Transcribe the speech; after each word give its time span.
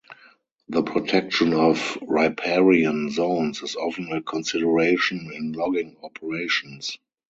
The 0.67 0.81
protection 0.81 1.53
of 1.53 1.95
riparian 2.01 3.11
zones 3.11 3.61
is 3.61 3.75
often 3.75 4.11
a 4.11 4.19
consideration 4.23 5.29
in 5.31 5.51
logging 5.51 5.95
operations. 6.01 6.97